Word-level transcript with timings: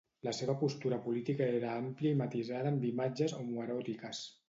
La 0.27 0.31
seva 0.35 0.55
postura 0.61 0.99
política 1.03 1.51
era 1.59 1.75
àmplia 1.83 2.17
i 2.17 2.19
matisada 2.25 2.75
amb 2.75 2.91
imatges 2.93 3.41
homoeròtiques. 3.41 4.29